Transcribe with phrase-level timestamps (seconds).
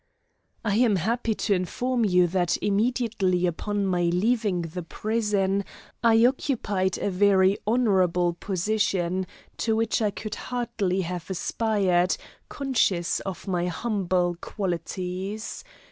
[0.65, 5.63] I am happy to inform you that immediately upon my leaving the prison
[6.03, 9.27] I occupied a very honourable position,
[9.57, 12.17] to which I could hardly have aspired,
[12.49, 15.63] conscious of my humble qualities.